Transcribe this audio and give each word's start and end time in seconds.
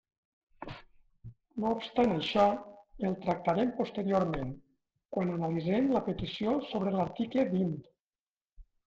No 1.65 1.73
obstant 1.79 2.13
això, 2.13 2.45
el 3.09 3.17
tractarem 3.25 3.73
posteriorment, 3.81 4.55
quan 5.19 5.35
analitzem 5.35 5.91
la 5.97 6.03
petició 6.09 6.57
sobre 6.71 6.95
l'article 6.97 7.45
vint. 7.53 7.71